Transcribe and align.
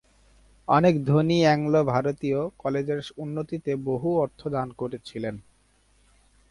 অনেক 0.67 0.95
ধনী 1.05 1.37
অ্যাংলো-ভারতীয় 1.41 2.39
কলেজের 2.57 2.99
উন্নতিতে 3.17 3.71
বহু 3.85 4.09
অর্থ 4.19 4.41
দান 4.47 4.67
করেছিলেন। 4.71 5.35